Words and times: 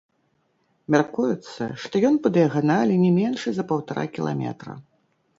Мяркуецца, 0.93 1.67
што 1.83 1.95
ён 2.09 2.15
па 2.23 2.31
дыяганалі 2.37 2.95
не 3.03 3.11
меншы 3.17 3.49
за 3.57 3.67
паўтара 3.73 4.03
кіламетра. 4.15 4.73